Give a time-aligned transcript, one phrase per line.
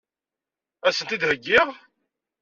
[0.87, 1.67] Ad sent-t-id-heggiɣ?